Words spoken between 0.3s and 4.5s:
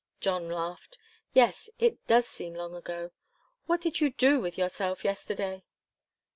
laughed. "Yes it does seem long ago. What did you do